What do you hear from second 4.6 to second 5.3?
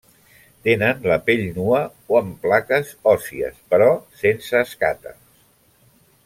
escates.